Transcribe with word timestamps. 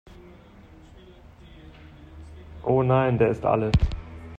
Oh 2.63 2.81
nein, 2.81 3.19
der 3.19 3.27
ist 3.29 3.45
alle! 3.45 3.71